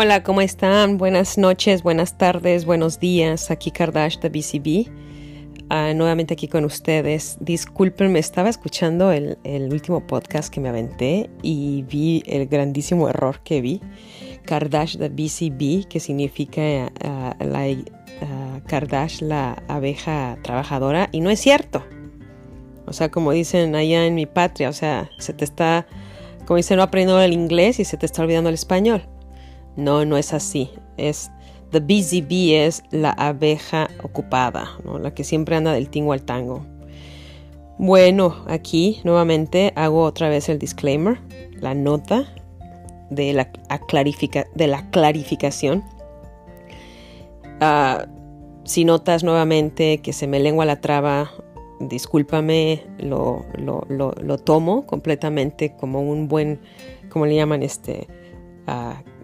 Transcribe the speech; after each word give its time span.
Hola, 0.00 0.22
¿cómo 0.22 0.42
están? 0.42 0.96
Buenas 0.96 1.38
noches, 1.38 1.82
buenas 1.82 2.16
tardes, 2.16 2.64
buenos 2.64 3.00
días. 3.00 3.50
Aquí 3.50 3.72
Kardash 3.72 4.18
BCB. 4.20 4.88
Ah, 5.70 5.92
nuevamente 5.92 6.34
aquí 6.34 6.46
con 6.46 6.64
ustedes. 6.64 7.36
Disculpenme, 7.40 8.20
estaba 8.20 8.48
escuchando 8.48 9.10
el, 9.10 9.36
último 9.72 10.06
podcast 10.06 10.54
que 10.54 10.60
me 10.60 10.68
aventé 10.68 11.28
y 11.42 11.82
vi 11.82 12.22
el 12.26 12.46
grandísimo 12.46 13.08
error 13.08 13.40
que 13.42 13.60
vi. 13.60 13.80
Kardash 14.44 14.98
de 14.98 15.08
BCB, 15.08 15.88
que 15.88 15.98
significa 15.98 16.92
ah, 17.02 17.34
la 17.40 17.66
uh, 17.66 18.60
Kardash, 18.68 19.22
la 19.22 19.60
abeja 19.66 20.38
trabajadora, 20.42 21.08
y 21.10 21.18
no 21.18 21.28
es 21.28 21.40
cierto. 21.40 21.84
O 22.86 22.92
sea, 22.92 23.10
como 23.10 23.32
dicen 23.32 23.74
allá 23.74 24.06
en 24.06 24.14
mi 24.14 24.26
patria, 24.26 24.68
o 24.68 24.72
sea, 24.72 25.10
se 25.18 25.32
te 25.32 25.44
está, 25.44 25.88
como 26.46 26.58
dicen, 26.58 26.76
no 26.76 26.84
aprendiendo 26.84 27.20
el 27.20 27.32
inglés 27.32 27.80
y 27.80 27.84
se 27.84 27.96
te 27.96 28.06
está 28.06 28.22
olvidando 28.22 28.48
el 28.48 28.54
español. 28.54 29.08
No, 29.78 30.04
no 30.04 30.16
es 30.16 30.34
así. 30.34 30.70
Es 30.96 31.30
The 31.70 31.78
Busy 31.78 32.20
Bee 32.20 32.66
es 32.66 32.82
la 32.90 33.12
abeja 33.12 33.88
ocupada, 34.02 34.76
la 35.00 35.14
que 35.14 35.22
siempre 35.22 35.54
anda 35.54 35.72
del 35.72 35.88
tingo 35.88 36.12
al 36.12 36.22
tango. 36.22 36.66
Bueno, 37.78 38.44
aquí 38.48 39.00
nuevamente 39.04 39.72
hago 39.76 40.02
otra 40.02 40.28
vez 40.28 40.48
el 40.48 40.58
disclaimer, 40.58 41.20
la 41.60 41.74
nota 41.74 42.26
de 43.08 43.32
la, 43.32 43.52
de 44.54 44.66
la 44.66 44.90
clarificación. 44.90 45.84
Ah, 47.60 48.04
si 48.64 48.84
notas 48.84 49.22
nuevamente 49.22 49.98
que 49.98 50.12
se 50.12 50.26
me 50.26 50.40
lengua 50.40 50.64
la 50.64 50.80
traba, 50.80 51.30
discúlpame, 51.78 52.84
lo, 52.98 53.46
lo, 53.56 54.38
tomo 54.38 54.86
completamente 54.86 55.76
como 55.76 56.02
un 56.02 56.26
buen, 56.26 56.60
como 57.10 57.26
le 57.26 57.36
llaman 57.36 57.62
este, 57.62 58.08
uh, 58.66 59.17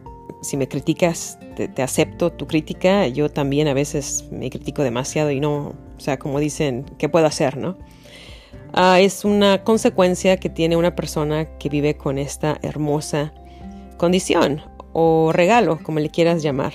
si 0.45 0.57
me 0.57 0.69
criticas, 0.69 1.39
te, 1.57 1.83
acepto 1.83 2.33
tu 2.33 2.47
crítica. 2.47 3.09
Yo 3.09 3.29
también 3.29 3.69
a 3.69 3.75
veces 3.75 4.27
me 4.31 4.51
critico 4.51 4.83
demasiado 4.83 5.31
y 5.31 5.41
no, 5.41 5.75
o 5.97 6.01
sea, 6.01 6.19
como 6.19 6.39
dicen, 6.39 6.85
¿qué 6.99 7.09
puedo 7.09 7.27
hacer, 7.27 7.57
no? 7.57 7.77
Ah, 8.73 9.01
es 9.01 9.25
una 9.25 9.63
consecuencia 9.63 10.37
que 10.37 10.51
tiene 10.51 10.77
una 10.77 10.95
persona 10.95 11.57
que 11.59 11.69
vive 11.69 11.97
con 11.97 12.19
esta 12.19 12.59
hermosa 12.63 13.33
condición 13.97 14.63
o 14.93 15.31
regalo, 15.33 15.79
como 15.83 16.01
le 16.01 16.11
quieras 16.11 16.43
llamar. 16.43 16.73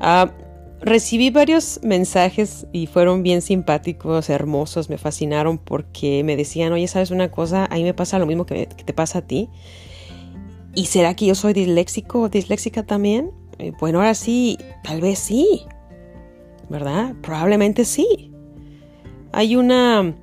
Ah, 0.00 0.32
recibí 0.80 1.30
varios 1.30 1.80
mensajes 1.82 2.66
y 2.72 2.86
fueron 2.86 3.22
bien 3.22 3.42
simpáticos, 3.42 4.30
hermosos, 4.30 4.88
me 4.88 4.98
fascinaron 4.98 5.58
porque 5.58 6.22
me 6.24 6.36
decían, 6.36 6.72
oye, 6.72 6.88
¿sabes 6.88 7.10
una 7.10 7.30
cosa? 7.30 7.66
A 7.66 7.74
mí 7.74 7.84
me 7.84 7.94
pasa 7.94 8.18
lo 8.18 8.26
mismo 8.26 8.46
que 8.46 8.66
te 8.66 8.92
pasa 8.92 9.18
a 9.18 9.22
ti. 9.22 9.50
¿Y 10.76 10.86
será 10.86 11.16
que 11.16 11.24
yo 11.24 11.34
soy 11.34 11.54
disléxico 11.54 12.20
o 12.20 12.28
disléxica 12.28 12.82
también? 12.82 13.32
Eh, 13.58 13.72
bueno, 13.80 13.98
ahora 13.98 14.12
sí, 14.14 14.58
tal 14.84 15.00
vez 15.00 15.18
sí, 15.18 15.64
¿verdad? 16.68 17.14
Probablemente 17.22 17.86
sí. 17.86 18.30
Hay 19.32 19.56
una 19.56 20.14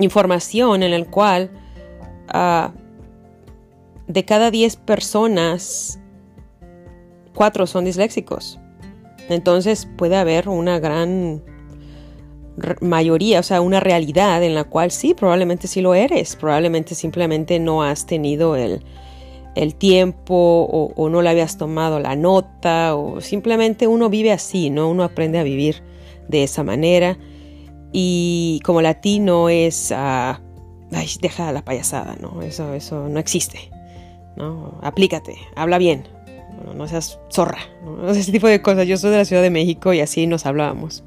información 0.00 0.82
en 0.82 0.90
la 0.90 1.04
cual 1.04 1.52
ah, 2.28 2.72
de 4.08 4.24
cada 4.24 4.50
10 4.50 4.74
personas, 4.74 6.00
4 7.36 7.68
son 7.68 7.84
disléxicos. 7.84 8.58
Entonces 9.28 9.88
puede 9.96 10.16
haber 10.16 10.48
una 10.48 10.80
gran 10.80 11.44
mayoría, 12.80 13.38
o 13.38 13.44
sea, 13.44 13.60
una 13.60 13.78
realidad 13.78 14.42
en 14.42 14.56
la 14.56 14.64
cual 14.64 14.90
sí, 14.90 15.14
probablemente 15.14 15.68
sí 15.68 15.80
lo 15.80 15.94
eres, 15.94 16.34
probablemente 16.34 16.96
simplemente 16.96 17.60
no 17.60 17.84
has 17.84 18.04
tenido 18.04 18.56
el, 18.56 18.82
el 19.56 19.74
tiempo 19.74 20.68
o, 20.96 21.08
no 21.08 21.22
le 21.22 21.30
habías 21.30 21.56
tomado 21.56 21.98
la 21.98 22.14
nota 22.14 22.94
o 22.94 23.20
simplemente 23.20 23.86
uno 23.86 24.10
vive 24.10 24.30
así, 24.30 24.70
¿no? 24.70 24.88
Uno 24.90 25.02
aprende 25.02 25.38
a 25.38 25.42
vivir 25.42 25.82
de 26.28 26.44
esa 26.44 26.62
manera 26.62 27.18
y 27.90 28.60
como 28.64 28.82
latino 28.82 29.48
es, 29.48 29.90
uh, 29.90 30.36
ay, 30.92 31.08
deja 31.22 31.50
la 31.52 31.64
payasada, 31.64 32.16
¿no? 32.20 32.42
Eso, 32.42 32.74
eso 32.74 33.08
no 33.08 33.18
existe, 33.18 33.70
¿no? 34.36 34.78
Aplícate, 34.82 35.36
habla 35.56 35.78
bien, 35.78 36.04
no, 36.74 36.86
seas 36.86 37.18
zorra, 37.30 37.60
¿no? 37.82 38.10
ese 38.10 38.30
tipo 38.30 38.48
de 38.48 38.60
cosas. 38.60 38.86
Yo 38.86 38.98
soy 38.98 39.10
de 39.10 39.16
la 39.16 39.24
Ciudad 39.24 39.42
de 39.42 39.50
México 39.50 39.94
y 39.94 40.00
así 40.00 40.26
nos 40.26 40.44
hablábamos. 40.44 41.02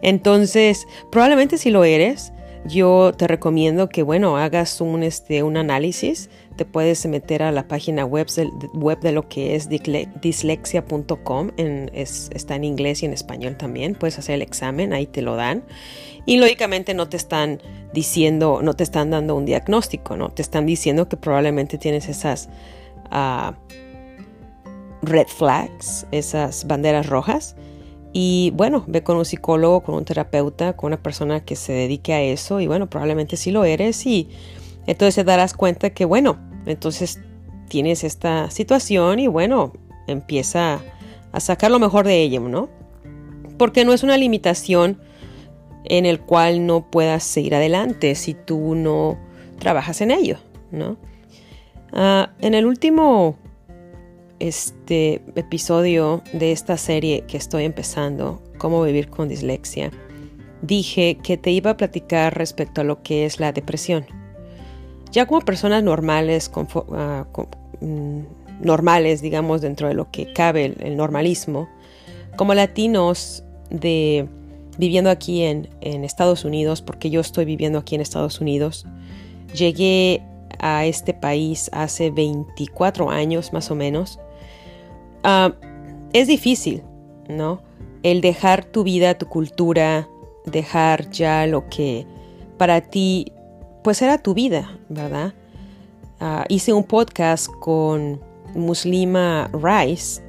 Entonces, 0.00 0.86
probablemente 1.10 1.58
si 1.58 1.68
lo 1.70 1.84
eres, 1.84 2.32
yo 2.64 3.12
te 3.16 3.26
recomiendo 3.26 3.90
que, 3.90 4.02
bueno, 4.02 4.38
hagas 4.38 4.80
un, 4.80 5.02
este, 5.02 5.42
un 5.42 5.58
análisis. 5.58 6.30
Te 6.56 6.64
puedes 6.64 7.06
meter 7.06 7.42
a 7.42 7.52
la 7.52 7.68
página 7.68 8.04
web, 8.04 8.26
web 8.74 9.00
de 9.00 9.12
lo 9.12 9.28
que 9.28 9.54
es 9.54 9.68
dislexia.com. 9.68 11.50
está 11.56 12.56
en 12.56 12.64
inglés 12.64 13.02
y 13.02 13.06
en 13.06 13.12
español 13.12 13.56
también. 13.56 13.94
Puedes 13.94 14.18
hacer 14.18 14.34
el 14.34 14.42
examen, 14.42 14.92
ahí 14.92 15.06
te 15.06 15.22
lo 15.22 15.36
dan. 15.36 15.64
Y 16.26 16.36
lógicamente 16.36 16.92
no 16.94 17.08
te 17.08 17.16
están 17.16 17.62
diciendo, 17.94 18.60
no 18.62 18.74
te 18.74 18.84
están 18.84 19.10
dando 19.10 19.34
un 19.34 19.46
diagnóstico, 19.46 20.16
¿no? 20.16 20.30
Te 20.30 20.42
están 20.42 20.66
diciendo 20.66 21.08
que 21.08 21.16
probablemente 21.16 21.78
tienes 21.78 22.08
esas 22.08 22.48
uh, 23.10 23.52
red 25.02 25.26
flags, 25.28 26.06
esas 26.10 26.66
banderas 26.66 27.06
rojas 27.06 27.56
y 28.12 28.52
bueno, 28.56 28.84
ve 28.88 29.02
con 29.02 29.16
un 29.16 29.24
psicólogo, 29.24 29.82
con 29.82 29.94
un 29.94 30.04
terapeuta, 30.04 30.76
con 30.76 30.88
una 30.88 31.02
persona 31.02 31.40
que 31.44 31.54
se 31.54 31.72
dedique 31.72 32.12
a 32.12 32.20
eso 32.20 32.60
y 32.60 32.66
bueno, 32.66 32.88
probablemente 32.90 33.36
sí 33.36 33.50
lo 33.50 33.64
eres 33.64 34.04
y 34.06 34.28
entonces 34.90 35.14
te 35.14 35.22
darás 35.24 35.54
cuenta 35.54 35.90
que 35.90 36.04
bueno, 36.04 36.36
entonces 36.66 37.20
tienes 37.68 38.02
esta 38.02 38.50
situación 38.50 39.20
y 39.20 39.28
bueno, 39.28 39.72
empieza 40.08 40.80
a 41.30 41.38
sacar 41.38 41.70
lo 41.70 41.78
mejor 41.78 42.08
de 42.08 42.20
ella, 42.20 42.40
¿no? 42.40 42.68
Porque 43.56 43.84
no 43.84 43.92
es 43.92 44.02
una 44.02 44.16
limitación 44.16 45.00
en 45.84 46.06
el 46.06 46.18
cual 46.18 46.66
no 46.66 46.90
puedas 46.90 47.22
seguir 47.22 47.54
adelante 47.54 48.16
si 48.16 48.34
tú 48.34 48.74
no 48.74 49.16
trabajas 49.60 50.00
en 50.00 50.10
ello, 50.10 50.38
¿no? 50.72 50.96
Ah, 51.92 52.32
en 52.40 52.54
el 52.54 52.66
último 52.66 53.36
este 54.40 55.22
episodio 55.36 56.20
de 56.32 56.50
esta 56.50 56.76
serie 56.76 57.22
que 57.28 57.36
estoy 57.36 57.64
empezando, 57.64 58.42
Cómo 58.58 58.82
vivir 58.82 59.08
con 59.08 59.28
dislexia, 59.28 59.92
dije 60.62 61.16
que 61.22 61.36
te 61.36 61.52
iba 61.52 61.70
a 61.70 61.76
platicar 61.76 62.36
respecto 62.36 62.80
a 62.80 62.84
lo 62.84 63.02
que 63.02 63.24
es 63.24 63.38
la 63.38 63.52
depresión. 63.52 64.19
Ya 65.10 65.26
como 65.26 65.40
personas 65.40 65.82
normales, 65.82 66.50
ah, 66.94 67.26
mm, 67.80 68.20
normales, 68.60 69.22
digamos, 69.22 69.60
dentro 69.60 69.88
de 69.88 69.94
lo 69.94 70.10
que 70.10 70.32
cabe 70.32 70.76
el, 70.78 70.96
normalismo, 70.96 71.68
como 72.36 72.54
latinos 72.54 73.44
de 73.70 74.28
viviendo 74.78 75.10
aquí 75.10 75.42
en, 75.42 75.68
en, 75.80 76.04
Estados 76.04 76.44
Unidos, 76.44 76.80
porque 76.80 77.10
yo 77.10 77.20
estoy 77.20 77.44
viviendo 77.44 77.78
aquí 77.78 77.94
en 77.94 78.00
Estados 78.00 78.40
Unidos, 78.40 78.86
llegué 79.54 80.22
a 80.58 80.86
este 80.86 81.12
país 81.12 81.68
hace 81.72 82.10
24 82.10 83.10
años 83.10 83.52
más 83.52 83.70
o 83.70 83.74
menos 83.74 84.18
Ah, 85.22 85.52
es 86.12 86.28
difícil, 86.28 86.82
¿no? 87.28 87.62
El 88.02 88.20
dejar 88.20 88.64
tu 88.64 88.84
vida, 88.84 89.18
tu 89.18 89.26
cultura, 89.26 90.08
dejar 90.46 91.10
ya 91.10 91.46
lo 91.46 91.68
que 91.68 92.06
para 92.56 92.80
ti, 92.80 93.32
pues 93.82 94.02
era 94.02 94.18
tu 94.18 94.34
vida, 94.34 94.78
¿verdad? 94.88 95.34
Ah, 96.20 96.44
hice 96.48 96.72
un 96.72 96.84
podcast 96.84 97.48
con 97.60 98.20
Muslima 98.54 99.50
Rice, 99.52 100.22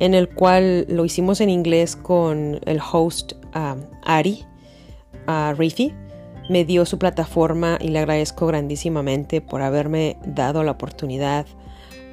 en 0.00 0.14
el 0.14 0.28
cual 0.28 0.86
lo 0.88 1.04
hicimos 1.04 1.40
en 1.40 1.50
inglés 1.50 1.96
con 1.96 2.60
el 2.64 2.80
host 2.80 3.32
ah, 3.52 3.76
Ari 4.04 4.44
Rifi. 5.56 5.94
Me 6.48 6.64
dio 6.64 6.86
su 6.86 6.98
plataforma 6.98 7.78
y 7.80 7.88
le 7.88 7.98
agradezco 7.98 8.46
grandísimamente 8.46 9.40
por 9.40 9.60
haberme 9.60 10.16
dado 10.24 10.64
la 10.64 10.72
oportunidad 10.72 11.46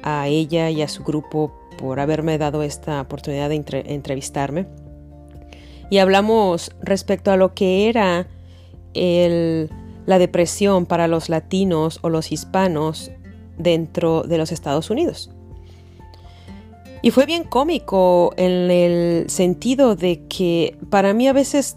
a 0.02 0.28
ella 0.28 0.70
y 0.70 0.82
a 0.82 0.88
su 0.88 1.02
grupo 1.02 1.52
por 1.78 2.00
haberme 2.00 2.36
dado 2.38 2.62
esta 2.62 3.00
oportunidad 3.00 3.48
de 3.48 3.64
entrevistarme. 3.86 4.66
Y 5.90 5.98
hablamos 5.98 6.70
respecto 6.82 7.30
a 7.30 7.36
lo 7.36 7.54
que 7.54 7.88
era 7.88 8.26
la 10.06 10.18
depresión 10.18 10.86
para 10.86 11.08
los 11.08 11.28
latinos 11.28 11.98
o 12.02 12.08
los 12.08 12.32
hispanos 12.32 13.10
dentro 13.58 14.22
de 14.22 14.38
los 14.38 14.52
Estados 14.52 14.90
Unidos. 14.90 15.30
Y 17.02 17.10
fue 17.10 17.26
bien 17.26 17.44
cómico 17.44 18.32
en 18.36 18.70
el 18.70 19.28
sentido 19.28 19.96
de 19.96 20.26
que 20.26 20.78
para 20.90 21.12
mí 21.12 21.28
a 21.28 21.32
veces 21.32 21.76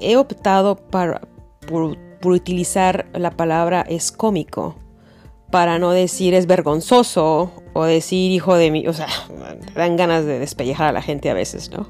he 0.00 0.16
optado 0.16 0.76
por, 0.76 1.26
por 1.68 2.32
utilizar 2.32 3.08
la 3.12 3.30
palabra 3.30 3.84
es 3.88 4.12
cómico 4.12 4.76
para 5.50 5.78
no 5.78 5.90
decir 5.90 6.34
es 6.34 6.46
vergonzoso 6.46 7.50
o 7.72 7.84
decir 7.84 8.30
hijo 8.30 8.56
de 8.56 8.70
mí, 8.70 8.86
o 8.86 8.92
sea, 8.92 9.08
dan 9.74 9.96
ganas 9.96 10.24
de 10.24 10.38
despellejar 10.38 10.88
a 10.88 10.92
la 10.92 11.02
gente 11.02 11.30
a 11.30 11.34
veces, 11.34 11.70
¿no? 11.70 11.88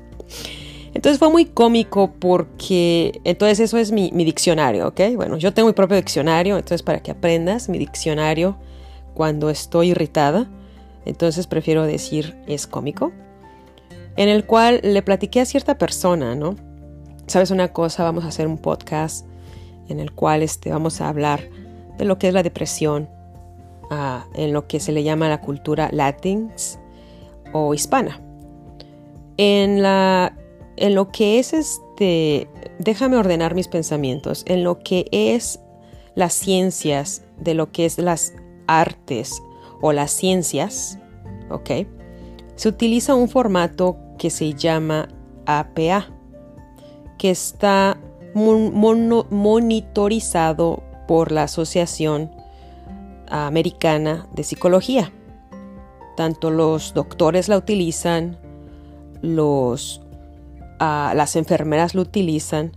Entonces 1.01 1.19
fue 1.19 1.31
muy 1.31 1.47
cómico 1.47 2.13
porque, 2.13 3.23
entonces 3.25 3.59
eso 3.59 3.79
es 3.79 3.91
mi, 3.91 4.11
diccionario, 4.11 4.87
¿ok? 4.89 5.01
Bueno, 5.17 5.39
yo 5.39 5.55
tengo 5.55 5.69
mi 5.69 5.73
propio 5.73 5.97
diccionario, 5.97 6.57
entonces 6.57 6.83
para 6.83 7.03
que 7.03 7.11
aprendas 7.11 7.71
mi 7.71 7.79
diccionario 7.79 8.59
cuando 9.15 9.49
estoy 9.49 9.93
irritada, 9.93 10.51
entonces 11.07 11.47
prefiero 11.47 11.85
decir 11.85 12.37
es 12.47 12.67
cómico, 12.67 13.13
en 14.19 14.29
el 14.29 14.45
cual 14.45 14.81
le 14.83 15.01
platiqué 15.01 15.41
a 15.41 15.47
cierta 15.47 15.79
persona, 15.79 16.35
¿no? 16.35 16.57
¿Sabes 17.27 17.51
una 17.51 17.69
cosa? 17.73 18.05
Vamos 18.05 18.27
a 18.27 18.29
hacer 18.29 18.47
un 18.47 18.59
podcast 18.59 19.25
en 19.89 20.01
el 20.01 20.13
cual 20.13 20.43
este, 20.43 20.69
vamos 20.69 21.01
a 21.01 21.09
hablar 21.09 21.49
de 21.97 22.05
lo 22.05 22.19
que 22.19 22.29
es 22.29 22.35
la 22.35 22.43
depresión, 22.43 23.09
uh, 23.91 24.21
en 24.35 24.53
lo 24.53 24.67
que 24.67 24.81
se 24.81 24.93
le 24.93 25.03
llama 25.03 25.31
la 25.31 25.41
cultura 25.41 25.89
latins 25.93 26.79
o 27.55 27.73
hispana. 27.73 28.21
En, 29.39 29.81
la, 29.81 30.35
en 30.81 30.95
lo 30.95 31.13
que 31.13 31.39
es 31.39 31.53
este, 31.53 32.49
déjame 32.79 33.19
ordenar 33.19 33.55
mis 33.55 33.69
pensamientos, 33.69 34.43
en 34.47 34.65
lo 34.65 34.81
que 34.81 35.07
es 35.13 35.61
las 36.15 36.33
ciencias, 36.33 37.23
de 37.39 37.53
lo 37.55 37.71
que 37.71 37.85
es 37.85 37.99
las 37.99 38.33
artes 38.67 39.43
o 39.83 39.93
las 39.93 40.11
ciencias, 40.11 40.99
¿ok? 41.51 41.71
Se 42.57 42.69
utiliza 42.69 43.15
un 43.15 43.29
formato 43.29 43.99
que 44.19 44.31
se 44.31 44.55
llama 44.55 45.09
APA, 45.47 46.09
que 47.19 47.31
está 47.31 48.01
monitorizado 48.35 50.83
por 51.07 51.31
la 51.31 51.43
Asociación 51.43 52.31
Americana 53.29 54.27
de 54.33 54.45
Psicología. 54.45 55.13
Tanto 56.17 56.51
los 56.51 56.95
doctores 56.95 57.49
la 57.49 57.59
utilizan, 57.59 58.39
los, 59.21 60.01
las 60.81 61.37
enfermeras 61.37 61.95
lo 61.95 62.03
utilizan 62.03 62.73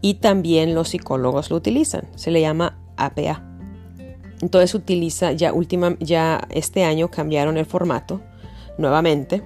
y 0.00 0.14
también 0.14 0.74
los 0.74 0.90
psicólogos 0.90 1.50
lo 1.50 1.56
utilizan. 1.56 2.08
Se 2.14 2.30
le 2.30 2.40
llama 2.40 2.78
APA. 2.96 3.42
Entonces 4.40 4.74
utiliza, 4.74 5.32
ya, 5.32 5.52
última, 5.52 5.96
ya 6.00 6.46
este 6.50 6.84
año 6.84 7.10
cambiaron 7.10 7.56
el 7.56 7.66
formato 7.66 8.20
nuevamente. 8.78 9.42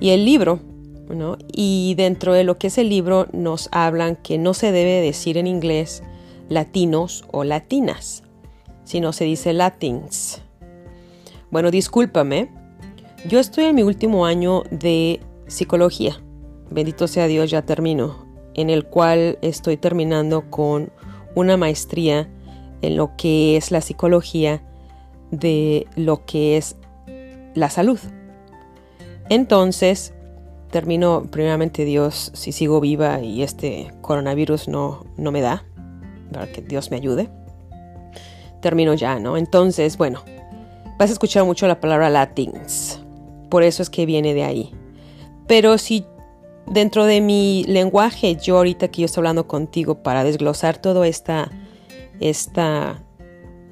Y 0.00 0.10
el 0.10 0.24
libro, 0.24 0.60
¿no? 1.08 1.38
Y 1.52 1.94
dentro 1.96 2.34
de 2.34 2.44
lo 2.44 2.58
que 2.58 2.66
es 2.66 2.78
el 2.78 2.88
libro 2.88 3.28
nos 3.32 3.68
hablan 3.72 4.16
que 4.16 4.38
no 4.38 4.52
se 4.54 4.72
debe 4.72 5.00
decir 5.00 5.38
en 5.38 5.46
inglés 5.46 6.02
latinos 6.48 7.24
o 7.32 7.44
latinas, 7.44 8.22
sino 8.84 9.12
se 9.12 9.24
dice 9.24 9.52
latins. 9.52 10.42
Bueno, 11.50 11.70
discúlpame, 11.70 12.50
yo 13.28 13.38
estoy 13.38 13.64
en 13.64 13.76
mi 13.76 13.82
último 13.82 14.26
año 14.26 14.64
de 14.70 15.20
psicología. 15.46 16.20
Bendito 16.70 17.06
sea 17.08 17.26
Dios, 17.26 17.50
ya 17.50 17.62
termino. 17.62 18.26
En 18.54 18.70
el 18.70 18.86
cual 18.86 19.38
estoy 19.42 19.76
terminando 19.76 20.50
con 20.50 20.90
una 21.34 21.56
maestría 21.56 22.28
en 22.82 22.96
lo 22.96 23.16
que 23.16 23.56
es 23.56 23.70
la 23.70 23.80
psicología 23.80 24.62
de 25.30 25.86
lo 25.96 26.24
que 26.24 26.56
es 26.56 26.76
la 27.54 27.70
salud. 27.70 27.98
Entonces, 29.28 30.14
termino 30.70 31.24
primeramente 31.30 31.84
Dios, 31.84 32.30
si 32.34 32.52
sigo 32.52 32.80
viva 32.80 33.20
y 33.20 33.42
este 33.42 33.92
coronavirus 34.00 34.68
no, 34.68 35.04
no 35.16 35.32
me 35.32 35.40
da, 35.40 35.64
para 36.32 36.50
que 36.50 36.62
Dios 36.62 36.90
me 36.90 36.96
ayude. 36.96 37.28
Termino 38.60 38.94
ya, 38.94 39.18
¿no? 39.18 39.36
Entonces, 39.36 39.96
bueno, 39.96 40.22
vas 40.98 41.10
a 41.10 41.12
escuchar 41.12 41.44
mucho 41.44 41.66
la 41.66 41.80
palabra 41.80 42.10
latins. 42.10 43.00
Por 43.50 43.62
eso 43.62 43.82
es 43.82 43.90
que 43.90 44.06
viene 44.06 44.34
de 44.34 44.44
ahí. 44.44 44.72
Pero 45.46 45.78
si 45.78 46.04
dentro 46.66 47.06
de 47.06 47.20
mi 47.20 47.64
lenguaje, 47.68 48.36
yo 48.36 48.58
ahorita 48.58 48.88
que 48.88 49.02
yo 49.02 49.06
estoy 49.06 49.22
hablando 49.22 49.46
contigo 49.46 50.02
para 50.02 50.24
desglosar 50.24 50.78
toda 50.78 51.06
esta, 51.06 51.50
esta, 52.20 53.02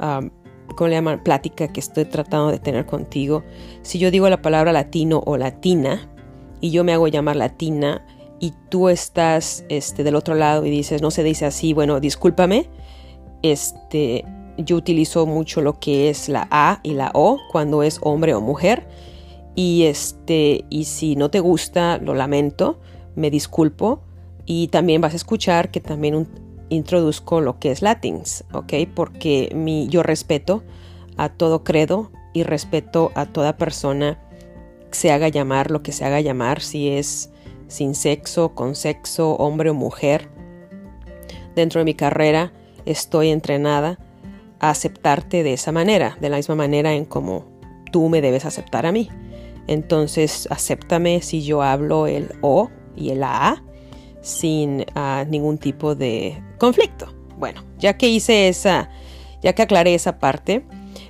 um, 0.00 0.30
¿cómo 0.76 0.88
le 0.88 0.94
llaman? 0.94 1.22
Plática 1.22 1.68
que 1.68 1.80
estoy 1.80 2.04
tratando 2.04 2.50
de 2.50 2.58
tener 2.58 2.86
contigo. 2.86 3.42
Si 3.82 3.98
yo 3.98 4.10
digo 4.10 4.28
la 4.28 4.42
palabra 4.42 4.72
latino 4.72 5.22
o 5.26 5.36
latina 5.36 6.08
y 6.60 6.70
yo 6.70 6.84
me 6.84 6.92
hago 6.92 7.08
llamar 7.08 7.36
latina 7.36 8.04
y 8.40 8.52
tú 8.68 8.88
estás 8.88 9.64
este, 9.68 10.04
del 10.04 10.16
otro 10.16 10.34
lado 10.34 10.64
y 10.64 10.70
dices, 10.70 11.02
no 11.02 11.10
se 11.10 11.22
dice 11.22 11.46
así, 11.46 11.72
bueno, 11.72 12.00
discúlpame, 12.00 12.68
este, 13.42 14.24
yo 14.58 14.76
utilizo 14.76 15.26
mucho 15.26 15.60
lo 15.60 15.78
que 15.78 16.10
es 16.10 16.28
la 16.28 16.46
A 16.50 16.80
y 16.82 16.94
la 16.94 17.10
O 17.14 17.38
cuando 17.50 17.82
es 17.82 17.98
hombre 18.02 18.34
o 18.34 18.40
mujer 18.40 18.86
y 19.54 19.84
este, 19.84 20.64
y 20.70 20.84
si 20.84 21.16
no 21.16 21.30
te 21.30 21.40
gusta, 21.40 21.98
lo 21.98 22.14
lamento, 22.14 22.80
me 23.14 23.30
disculpo. 23.30 24.02
Y 24.46 24.68
también 24.68 25.00
vas 25.00 25.14
a 25.14 25.16
escuchar 25.16 25.70
que 25.70 25.80
también 25.80 26.28
introduzco 26.68 27.40
lo 27.40 27.58
que 27.58 27.70
es 27.70 27.82
Latins, 27.82 28.44
¿ok? 28.52 28.74
Porque 28.94 29.50
mi, 29.54 29.88
yo 29.88 30.02
respeto 30.02 30.62
a 31.16 31.28
todo 31.28 31.64
credo 31.64 32.10
y 32.32 32.42
respeto 32.42 33.12
a 33.14 33.26
toda 33.26 33.56
persona 33.56 34.18
que 34.90 34.98
se 34.98 35.12
haga 35.12 35.28
llamar 35.28 35.70
lo 35.70 35.82
que 35.82 35.92
se 35.92 36.04
haga 36.04 36.20
llamar, 36.20 36.60
si 36.60 36.88
es 36.88 37.30
sin 37.68 37.94
sexo, 37.94 38.54
con 38.54 38.74
sexo, 38.74 39.34
hombre 39.36 39.70
o 39.70 39.74
mujer. 39.74 40.28
Dentro 41.54 41.80
de 41.80 41.84
mi 41.84 41.94
carrera 41.94 42.52
estoy 42.84 43.30
entrenada 43.30 43.98
a 44.60 44.70
aceptarte 44.70 45.42
de 45.42 45.54
esa 45.54 45.72
manera, 45.72 46.18
de 46.20 46.28
la 46.28 46.36
misma 46.36 46.54
manera 46.54 46.92
en 46.92 47.04
como 47.04 47.46
tú 47.92 48.08
me 48.08 48.20
debes 48.20 48.44
aceptar 48.44 48.86
a 48.86 48.92
mí. 48.92 49.08
Entonces, 49.66 50.48
acéptame 50.50 51.22
si 51.22 51.42
yo 51.42 51.62
hablo 51.62 52.06
el 52.06 52.32
O 52.40 52.70
y 52.96 53.10
el 53.10 53.22
A 53.22 53.62
sin 54.20 54.84
ah, 54.94 55.24
ningún 55.28 55.58
tipo 55.58 55.94
de 55.94 56.42
conflicto. 56.58 57.12
Bueno, 57.38 57.64
ya 57.78 57.96
que 57.96 58.08
hice 58.08 58.48
esa, 58.48 58.90
ya 59.42 59.52
que 59.52 59.62
aclaré 59.62 59.94
esa 59.94 60.18
parte, 60.18 60.64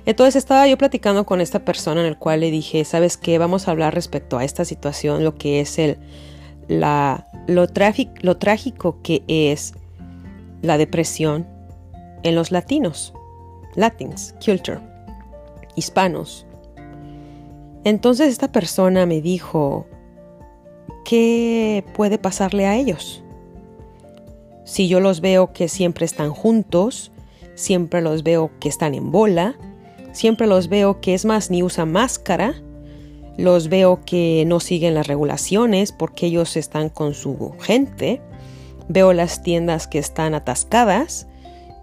entonces 0.05 0.35
estaba 0.35 0.67
yo 0.67 0.77
platicando 0.77 1.25
con 1.25 1.41
esta 1.41 1.63
persona 1.63 2.01
en 2.01 2.07
el 2.07 2.17
cual 2.17 2.41
le 2.41 2.51
dije, 2.51 2.83
¿sabes 2.85 3.17
qué? 3.17 3.37
Vamos 3.37 3.67
a 3.67 3.71
hablar 3.71 3.95
respecto 3.95 4.37
a 4.37 4.43
esta 4.43 4.65
situación, 4.65 5.23
lo 5.23 5.35
que 5.35 5.61
es 5.61 5.79
el, 5.79 5.97
la, 6.67 7.27
lo, 7.47 7.65
lo 8.21 8.37
trágico 8.37 9.01
que 9.01 9.23
es 9.27 9.73
la 10.61 10.77
depresión 10.77 11.47
en 12.23 12.35
los 12.35 12.51
latinos, 12.51 13.13
latins, 13.75 14.35
culture, 14.43 14.79
hispanos, 15.75 16.45
entonces 17.85 18.29
esta 18.29 18.51
persona 18.51 19.05
me 19.05 19.21
dijo, 19.21 19.85
¿qué 21.05 21.85
puede 21.93 22.17
pasarle 22.17 22.65
a 22.65 22.75
ellos? 22.75 23.23
Si 24.65 24.87
yo 24.87 24.99
los 24.99 25.21
veo 25.21 25.53
que 25.53 25.69
siempre 25.69 26.03
están 26.03 26.31
juntos, 26.31 27.11
siempre 27.53 28.01
los 28.01 28.23
veo 28.23 28.49
que 28.59 28.69
están 28.69 28.95
en 28.95 29.11
bola, 29.11 29.55
siempre 30.13 30.47
los 30.47 30.67
veo 30.67 30.99
que 30.99 31.13
es 31.13 31.25
más, 31.25 31.51
ni 31.51 31.61
usan 31.61 31.91
máscara, 31.91 32.55
los 33.37 33.69
veo 33.69 34.01
que 34.03 34.45
no 34.47 34.59
siguen 34.59 34.95
las 34.95 35.05
regulaciones 35.05 35.91
porque 35.91 36.25
ellos 36.25 36.57
están 36.57 36.89
con 36.89 37.13
su 37.13 37.53
gente, 37.59 38.19
veo 38.89 39.13
las 39.13 39.43
tiendas 39.43 39.85
que 39.85 39.99
están 39.99 40.33
atascadas, 40.33 41.27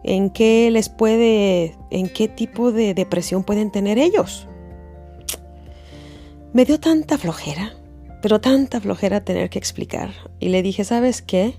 ¿en 0.03 0.31
qué 0.31 0.69
les 0.73 0.89
puede, 0.89 1.77
en 1.91 2.09
qué 2.09 2.27
tipo 2.27 2.73
de 2.73 2.93
depresión 2.93 3.45
pueden 3.45 3.71
tener 3.71 3.99
ellos? 3.99 4.49
Me 6.53 6.67
dio 6.67 6.79
tanta 6.79 7.17
flojera, 7.17 7.73
pero 8.21 8.39
tanta 8.39 8.79
flojera 8.79 9.23
tener 9.23 9.49
que 9.49 9.59
explicar. 9.59 10.11
Y 10.39 10.51
le 10.51 10.63
dije, 10.63 10.85
¿sabes 10.85 11.23
qué? 11.23 11.55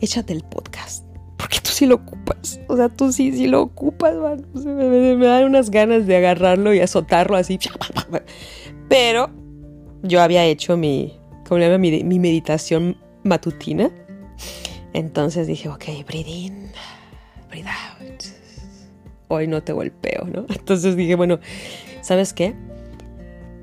Échate 0.00 0.32
el 0.32 0.42
podcast. 0.42 1.04
Porque 1.36 1.60
tú 1.60 1.70
sí 1.70 1.86
lo 1.86 1.94
ocupas. 1.94 2.58
O 2.66 2.76
sea, 2.76 2.88
tú 2.88 3.12
sí, 3.12 3.30
sí 3.30 3.46
lo 3.46 3.62
ocupas, 3.62 4.16
man. 4.16 4.44
me, 4.52 5.24
dan 5.24 5.44
unas 5.44 5.70
ganas 5.70 6.08
de 6.08 6.16
agarrarlo 6.16 6.74
y 6.74 6.80
azotarlo 6.80 7.36
así. 7.36 7.60
Pero 8.88 9.30
yo 10.02 10.22
había 10.22 10.44
hecho 10.44 10.76
mi, 10.76 11.16
¿cómo 11.46 11.60
le? 11.60 11.78
Mi, 11.78 12.02
mi 12.02 12.18
meditación 12.18 12.96
matutina. 13.22 13.90
Entonces 14.92 15.46
dije, 15.46 15.68
ok, 15.68 15.84
breathe 16.04 16.28
in, 16.28 16.72
breathe 17.48 17.68
out. 17.68 18.24
Hoy 19.28 19.46
no 19.46 19.62
te 19.62 19.72
golpeo, 19.72 20.24
¿no? 20.24 20.46
Entonces 20.48 20.96
dije, 20.96 21.14
bueno, 21.14 21.38
¿sabes 22.00 22.32
qué? 22.32 22.56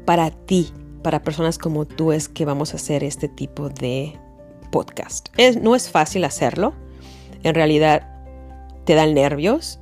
Para 0.05 0.31
ti, 0.31 0.71
para 1.03 1.23
personas 1.23 1.57
como 1.57 1.85
tú, 1.85 2.11
es 2.11 2.29
que 2.29 2.45
vamos 2.45 2.73
a 2.73 2.77
hacer 2.77 3.03
este 3.03 3.27
tipo 3.27 3.69
de 3.69 4.17
podcast. 4.71 5.29
no 5.61 5.75
es 5.75 5.89
fácil 5.89 6.23
hacerlo. 6.23 6.73
En 7.43 7.55
realidad 7.55 8.07
te 8.85 8.95
dan 8.95 9.13
nervios. 9.13 9.79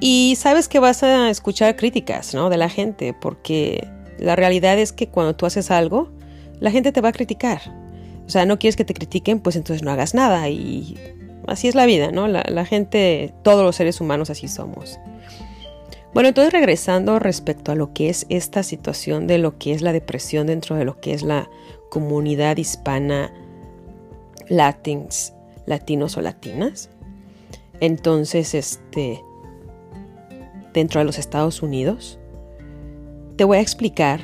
Y 0.00 0.34
sabes 0.36 0.68
que 0.68 0.80
vas 0.80 1.02
a 1.02 1.30
escuchar 1.30 1.76
críticas 1.76 2.34
¿no? 2.34 2.50
de 2.50 2.56
la 2.56 2.68
gente, 2.68 3.14
porque 3.14 3.88
la 4.18 4.36
realidad 4.36 4.78
es 4.78 4.92
que 4.92 5.08
cuando 5.08 5.36
tú 5.36 5.46
haces 5.46 5.70
algo, 5.70 6.10
la 6.60 6.70
gente 6.70 6.92
te 6.92 7.00
va 7.00 7.10
a 7.10 7.12
criticar. 7.12 7.60
O 8.26 8.28
sea, 8.28 8.46
no 8.46 8.58
quieres 8.58 8.76
que 8.76 8.84
te 8.84 8.94
critiquen, 8.94 9.40
pues 9.40 9.56
entonces 9.56 9.82
no 9.82 9.90
hagas 9.90 10.14
nada. 10.14 10.48
Y 10.48 10.98
así 11.46 11.68
es 11.68 11.74
la 11.74 11.86
vida, 11.86 12.10
¿no? 12.10 12.26
La, 12.26 12.44
la 12.48 12.64
gente, 12.64 13.34
todos 13.42 13.64
los 13.64 13.76
seres 13.76 14.00
humanos 14.00 14.30
así 14.30 14.48
somos. 14.48 14.98
Bueno, 16.14 16.28
entonces 16.28 16.52
regresando 16.52 17.18
respecto 17.18 17.72
a 17.72 17.74
lo 17.74 17.92
que 17.92 18.08
es 18.08 18.24
esta 18.28 18.62
situación 18.62 19.26
de 19.26 19.38
lo 19.38 19.58
que 19.58 19.72
es 19.72 19.82
la 19.82 19.92
depresión 19.92 20.46
dentro 20.46 20.76
de 20.76 20.84
lo 20.84 21.00
que 21.00 21.12
es 21.12 21.24
la 21.24 21.50
comunidad 21.90 22.56
hispana 22.56 23.32
latins, 24.48 25.32
latinos 25.66 26.16
o 26.16 26.20
latinas. 26.20 26.88
Entonces, 27.80 28.54
este, 28.54 29.20
dentro 30.72 31.00
de 31.00 31.04
los 31.04 31.18
Estados 31.18 31.62
Unidos, 31.62 32.18
Te 33.36 33.42
voy 33.42 33.58
a 33.58 33.60
explicar, 33.60 34.20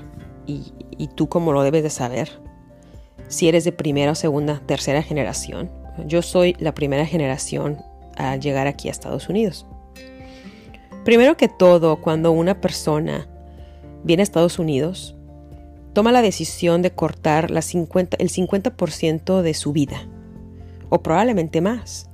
y, 0.46 0.72
y 0.96 1.08
tú 1.08 1.28
como 1.28 1.52
lo 1.52 1.64
debes 1.64 1.82
de 1.82 1.90
saber, 1.90 2.30
si 3.26 3.48
eres 3.48 3.64
de 3.64 3.72
primera 3.72 4.12
o 4.12 4.14
segunda, 4.14 4.62
tercera 4.66 5.02
generación. 5.02 5.68
Yo 6.06 6.22
soy 6.22 6.54
la 6.60 6.74
primera 6.74 7.04
generación 7.04 7.78
al 8.16 8.38
llegar 8.38 8.68
aquí 8.68 8.86
a 8.86 8.92
Estados 8.92 9.28
Unidos. 9.28 9.66
Primero 11.04 11.36
que 11.36 11.48
todo, 11.48 11.96
cuando 12.00 12.32
una 12.32 12.60
persona 12.60 13.26
viene 14.04 14.22
a 14.22 14.24
Estados 14.24 14.58
Unidos, 14.58 15.16
toma 15.92 16.12
la 16.12 16.22
decisión 16.22 16.82
de 16.82 16.92
cortar 16.92 17.50
la 17.50 17.62
50, 17.62 18.16
el 18.18 18.30
50% 18.30 19.42
de 19.42 19.54
su 19.54 19.72
vida, 19.72 20.06
o 20.88 21.02
probablemente 21.02 21.60
más. 21.60 22.10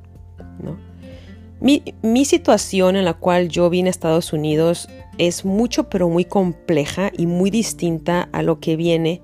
Mi, 1.61 2.25
situación 2.25 2.97
en 2.97 3.05
la 3.05 3.15
cual 3.15 3.49
yo 3.49 3.71
vine 3.71 3.89
a 3.89 3.91
Estados 3.91 4.33
Unidos 4.33 4.89
es 5.17 5.45
mucho 5.45 5.89
pero 5.89 6.09
muy 6.09 6.25
compleja 6.27 7.11
y 7.17 7.27
muy 7.27 7.51
distinta 7.51 8.29
a 8.33 8.43
lo 8.43 8.61
que 8.61 8.77
viene 8.77 9.23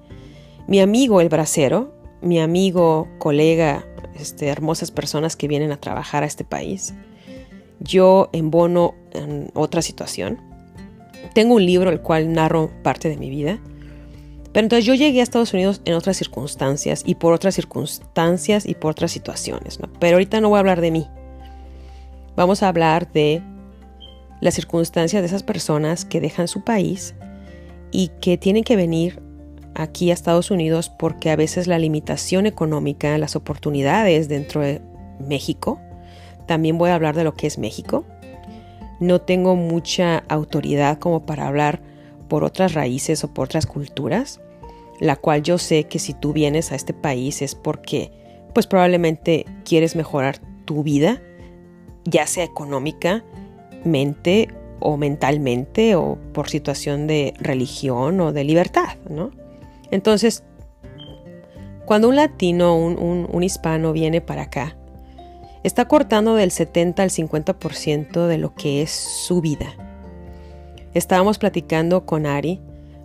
mi 0.66 0.80
amigo 0.80 1.20
el 1.20 1.28
bracero, 1.28 1.92
mi 2.22 2.40
amigo, 2.40 3.08
colega, 3.18 3.84
este, 4.18 4.46
hermosas 4.46 4.90
personas 4.90 5.36
que 5.36 5.48
vienen 5.48 5.72
a 5.72 5.76
trabajar 5.76 6.22
a 6.22 6.26
este 6.26 6.44
país. 6.44 6.94
Yo 7.80 8.30
en 8.32 8.50
bono 8.50 8.94
en 9.12 9.50
otra 9.54 9.82
situación. 9.82 10.40
Tengo 11.34 11.54
un 11.54 11.64
libro 11.64 11.90
el 11.90 12.00
cual 12.00 12.32
narro 12.32 12.70
parte 12.82 13.08
de 13.08 13.16
mi 13.16 13.30
vida. 13.30 13.60
Pero 14.52 14.64
entonces 14.64 14.84
yo 14.84 14.94
llegué 14.94 15.20
a 15.20 15.22
Estados 15.22 15.54
Unidos 15.54 15.80
en 15.86 15.94
otras 15.94 16.16
circunstancias 16.18 17.02
y 17.06 17.14
por 17.14 17.32
otras 17.32 17.54
circunstancias 17.54 18.66
y 18.66 18.74
por 18.74 18.90
otras 18.90 19.10
situaciones. 19.10 19.78
Pero 19.98 20.16
ahorita 20.16 20.40
no 20.40 20.50
voy 20.50 20.56
a 20.56 20.60
hablar 20.60 20.80
de 20.80 20.90
mí. 20.90 21.06
Vamos 22.36 22.62
a 22.62 22.68
hablar 22.68 23.10
de 23.12 23.42
las 24.40 24.54
circunstancias 24.54 25.22
de 25.22 25.26
esas 25.26 25.42
personas 25.42 26.04
que 26.04 26.20
dejan 26.20 26.48
su 26.48 26.64
país 26.64 27.14
y 27.92 28.08
que 28.20 28.36
tienen 28.36 28.64
que 28.64 28.76
venir 28.76 29.22
aquí 29.74 30.10
a 30.10 30.14
Estados 30.14 30.50
Unidos 30.50 30.90
porque 30.90 31.30
a 31.30 31.36
veces 31.36 31.66
la 31.66 31.78
limitación 31.78 32.46
económica, 32.46 33.16
las 33.18 33.36
oportunidades 33.36 34.28
dentro 34.28 34.60
de 34.60 34.82
México, 35.20 35.80
también 36.46 36.76
voy 36.76 36.90
a 36.90 36.94
hablar 36.94 37.14
de 37.14 37.24
lo 37.24 37.34
que 37.34 37.46
es 37.46 37.58
México. 37.58 38.04
No 39.02 39.20
tengo 39.20 39.56
mucha 39.56 40.22
autoridad 40.28 41.00
como 41.00 41.26
para 41.26 41.48
hablar 41.48 41.80
por 42.28 42.44
otras 42.44 42.74
raíces 42.74 43.24
o 43.24 43.34
por 43.34 43.46
otras 43.46 43.66
culturas, 43.66 44.40
la 45.00 45.16
cual 45.16 45.42
yo 45.42 45.58
sé 45.58 45.82
que 45.84 45.98
si 45.98 46.14
tú 46.14 46.32
vienes 46.32 46.70
a 46.70 46.76
este 46.76 46.94
país 46.94 47.42
es 47.42 47.56
porque 47.56 48.12
pues 48.54 48.68
probablemente 48.68 49.44
quieres 49.64 49.96
mejorar 49.96 50.38
tu 50.64 50.84
vida, 50.84 51.20
ya 52.04 52.28
sea 52.28 52.44
económicamente 52.44 54.48
o 54.78 54.96
mentalmente 54.96 55.96
o 55.96 56.16
por 56.32 56.48
situación 56.48 57.08
de 57.08 57.34
religión 57.40 58.20
o 58.20 58.32
de 58.32 58.44
libertad, 58.44 58.98
¿no? 59.10 59.32
Entonces, 59.90 60.44
cuando 61.86 62.08
un 62.08 62.14
latino, 62.14 62.76
un, 62.76 63.26
un, 63.28 63.42
hispano 63.42 63.92
viene 63.92 64.20
para 64.20 64.42
acá, 64.42 64.76
está 65.62 65.86
cortando 65.86 66.34
del 66.34 66.50
70 66.50 67.02
al 67.02 67.10
50% 67.10 68.26
de 68.26 68.38
lo 68.38 68.54
que 68.54 68.82
es 68.82 68.90
su 68.90 69.40
vida. 69.40 69.74
Estábamos 70.94 71.38
platicando 71.38 72.04
con 72.04 72.26
Ari 72.26 72.60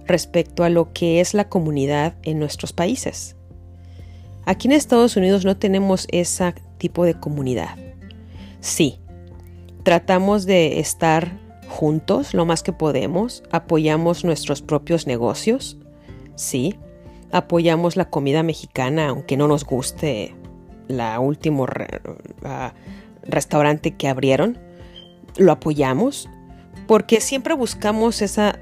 respecto 0.05 0.63
a 0.63 0.69
lo 0.69 0.91
que 0.93 1.19
es 1.19 1.33
la 1.33 1.49
comunidad 1.49 2.15
en 2.23 2.39
nuestros 2.39 2.73
países. 2.73 3.35
Aquí 4.45 4.67
en 4.67 4.73
Estados 4.73 5.17
Unidos 5.17 5.45
no 5.45 5.57
tenemos 5.57 6.07
ese 6.11 6.53
tipo 6.77 7.03
de 7.03 7.19
comunidad. 7.19 7.75
Sí, 8.59 8.99
tratamos 9.83 10.45
de 10.45 10.79
estar 10.79 11.37
juntos 11.67 12.33
lo 12.33 12.45
más 12.45 12.63
que 12.63 12.73
podemos, 12.73 13.43
apoyamos 13.51 14.23
nuestros 14.23 14.61
propios 14.61 15.05
negocios, 15.05 15.77
sí, 16.35 16.75
apoyamos 17.31 17.97
la 17.97 18.09
comida 18.09 18.41
mexicana, 18.41 19.09
aunque 19.09 19.37
no 19.37 19.47
nos 19.47 19.65
guste 19.65 20.33
la 20.87 21.19
último 21.19 21.65
restaurante 23.23 23.95
que 23.95 24.07
abrieron, 24.07 24.57
lo 25.37 25.51
apoyamos 25.51 26.29
porque 26.87 27.21
siempre 27.21 27.53
buscamos 27.53 28.21
esa, 28.21 28.59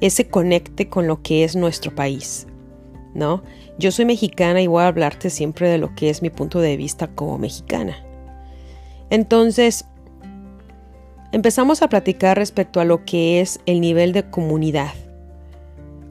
ese 0.00 0.28
conecte 0.28 0.88
con 0.88 1.06
lo 1.06 1.22
que 1.22 1.44
es 1.44 1.56
nuestro 1.56 1.94
país, 1.94 2.46
¿no? 3.14 3.42
Yo 3.78 3.92
soy 3.92 4.06
mexicana 4.06 4.62
y 4.62 4.66
voy 4.66 4.82
a 4.82 4.88
hablarte 4.88 5.28
siempre 5.30 5.68
de 5.68 5.78
lo 5.78 5.94
que 5.94 6.08
es 6.08 6.22
mi 6.22 6.30
punto 6.30 6.60
de 6.60 6.76
vista 6.76 7.08
como 7.08 7.38
mexicana. 7.38 8.02
Entonces, 9.10 9.84
empezamos 11.32 11.82
a 11.82 11.88
platicar 11.88 12.38
respecto 12.38 12.80
a 12.80 12.84
lo 12.84 13.04
que 13.04 13.40
es 13.40 13.60
el 13.66 13.80
nivel 13.80 14.12
de 14.12 14.30
comunidad 14.30 14.94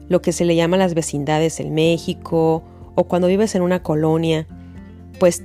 lo 0.08 0.22
que 0.22 0.32
se 0.32 0.44
le 0.44 0.56
llama 0.56 0.76
las 0.76 0.94
vecindades 0.94 1.60
en 1.60 1.74
México 1.74 2.62
o 2.94 3.04
cuando 3.04 3.28
vives 3.28 3.54
en 3.54 3.62
una 3.62 3.82
colonia, 3.82 4.46
pues 5.18 5.44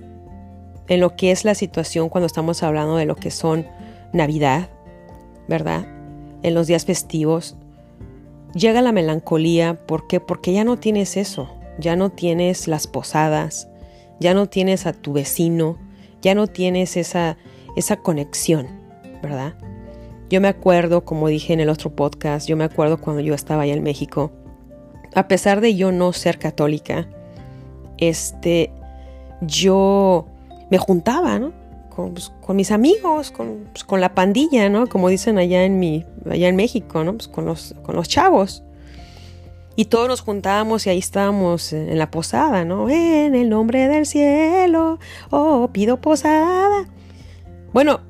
en 0.91 0.99
lo 0.99 1.15
que 1.15 1.31
es 1.31 1.45
la 1.45 1.55
situación 1.55 2.09
cuando 2.09 2.25
estamos 2.25 2.63
hablando 2.63 2.97
de 2.97 3.05
lo 3.05 3.15
que 3.15 3.31
son 3.31 3.65
Navidad, 4.11 4.67
¿verdad? 5.47 5.87
En 6.43 6.53
los 6.53 6.67
días 6.67 6.83
festivos, 6.83 7.55
llega 8.53 8.81
la 8.81 8.91
melancolía, 8.91 9.75
¿por 9.87 10.05
qué? 10.07 10.19
Porque 10.19 10.51
ya 10.51 10.65
no 10.65 10.75
tienes 10.75 11.15
eso, 11.15 11.49
ya 11.79 11.95
no 11.95 12.09
tienes 12.09 12.67
las 12.67 12.87
posadas, 12.87 13.69
ya 14.19 14.33
no 14.33 14.47
tienes 14.47 14.85
a 14.85 14.91
tu 14.91 15.13
vecino, 15.13 15.77
ya 16.21 16.35
no 16.35 16.47
tienes 16.47 16.97
esa, 16.97 17.37
esa 17.77 17.95
conexión, 17.95 18.67
¿verdad? 19.23 19.53
Yo 20.29 20.41
me 20.41 20.49
acuerdo, 20.49 21.05
como 21.05 21.29
dije 21.29 21.53
en 21.53 21.61
el 21.61 21.69
otro 21.69 21.95
podcast, 21.95 22.49
yo 22.49 22.57
me 22.57 22.65
acuerdo 22.65 22.99
cuando 22.99 23.21
yo 23.21 23.33
estaba 23.33 23.63
allá 23.63 23.75
en 23.75 23.83
México, 23.83 24.33
a 25.15 25.29
pesar 25.29 25.61
de 25.61 25.73
yo 25.73 25.93
no 25.93 26.11
ser 26.11 26.37
católica, 26.37 27.07
este, 27.97 28.73
yo 29.39 30.27
me 30.71 30.77
juntaba, 30.77 31.37
¿no? 31.37 31.51
Con, 31.93 32.13
pues, 32.13 32.31
mis 32.55 32.71
amigos, 32.71 33.33
pues, 33.35 33.83
con, 33.83 34.01
la 34.01 34.15
pandilla, 34.15 34.69
¿no? 34.69 34.87
Como 34.87 35.09
dicen 35.09 35.37
allá 35.37 35.65
en, 35.65 35.77
mi, 35.77 36.05
allá 36.27 36.47
en 36.47 36.55
México, 36.55 37.03
¿no? 37.03 37.13
Pues 37.13 37.27
con 37.27 37.45
los, 37.45 37.75
con 37.83 37.95
los 37.95 38.07
chavos. 38.07 38.63
Y 39.75 39.85
todos 39.85 40.07
nos 40.07 40.21
juntábamos 40.21 40.87
y 40.87 40.89
ahí 40.89 40.99
estábamos 40.99 41.73
en 41.73 41.97
la 41.97 42.09
posada, 42.09 42.65
¿no? 42.65 42.89
En 42.89 43.35
el 43.35 43.49
nombre 43.49 43.87
del 43.87 44.05
cielo, 44.05 44.99
oh, 45.29 45.69
pido 45.71 45.99
posada. 45.99 46.87
Bueno, 47.73 48.01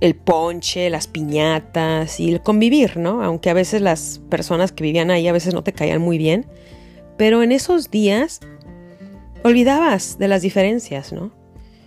el 0.00 0.14
ponche, 0.14 0.88
las 0.88 1.06
piñatas 1.06 2.20
y 2.20 2.32
el 2.32 2.42
convivir, 2.42 2.96
¿no? 2.96 3.22
Aunque 3.22 3.50
a 3.50 3.54
veces 3.54 3.82
las 3.82 4.20
personas 4.30 4.72
que 4.72 4.84
vivían 4.84 5.10
ahí 5.10 5.28
a 5.28 5.32
veces 5.32 5.52
no 5.52 5.62
te 5.62 5.72
caían 5.72 6.00
muy 6.00 6.16
bien, 6.16 6.46
pero 7.18 7.42
en 7.42 7.52
esos 7.52 7.90
días 7.90 8.40
olvidabas 9.42 10.18
de 10.18 10.28
las 10.28 10.42
diferencias, 10.42 11.12
¿no? 11.12 11.39